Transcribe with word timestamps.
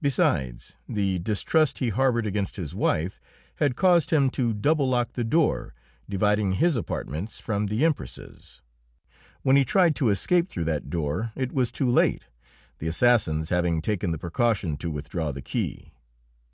Besides, 0.00 0.76
the 0.88 1.18
distrust 1.18 1.80
he 1.80 1.88
harboured 1.88 2.24
against 2.24 2.54
his 2.54 2.72
wife 2.72 3.20
had 3.56 3.74
caused 3.74 4.10
him 4.12 4.30
to 4.30 4.52
double 4.54 4.88
lock 4.88 5.14
the 5.14 5.24
door 5.24 5.74
dividing 6.08 6.52
his 6.52 6.76
apartments 6.76 7.40
from 7.40 7.66
the 7.66 7.84
Empress's. 7.84 8.62
When 9.42 9.56
he 9.56 9.64
tried 9.64 9.96
to 9.96 10.10
escape 10.10 10.50
through 10.50 10.66
that 10.66 10.88
door 10.88 11.32
it 11.34 11.50
was 11.50 11.72
too 11.72 11.90
late, 11.90 12.28
the 12.78 12.86
assassins 12.86 13.48
having 13.50 13.82
taken 13.82 14.12
the 14.12 14.18
precaution 14.18 14.76
to 14.76 14.88
withdraw 14.88 15.32
the 15.32 15.42
key. 15.42 15.90